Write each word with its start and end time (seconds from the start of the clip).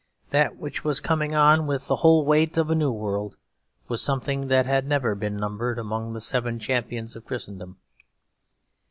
That 0.31 0.57
which 0.57 0.83
was 0.83 0.99
coming 0.99 1.35
on, 1.35 1.67
with 1.67 1.87
the 1.87 1.97
whole 1.97 2.25
weight 2.25 2.57
of 2.57 2.71
a 2.71 2.75
new 2.75 2.91
world, 2.91 3.35
was 3.87 4.01
something 4.01 4.47
that 4.47 4.65
had 4.65 4.87
never 4.87 5.13
been 5.13 5.37
numbered 5.37 5.77
among 5.77 6.13
the 6.13 6.21
Seven 6.21 6.57
Champions 6.57 7.15
of 7.15 7.23
Christendom. 7.23 7.77